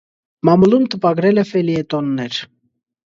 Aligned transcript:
Մամուլում 0.47 0.87
տպագրել 0.95 1.41
է 1.41 1.43
ֆելիետոններ։ 1.53 2.41